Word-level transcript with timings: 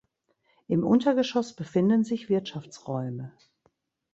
Im 0.67 0.83
Untergeschoss 0.83 1.53
befinden 1.53 2.03
sich 2.03 2.27
Wirtschaftsräume. 2.27 3.33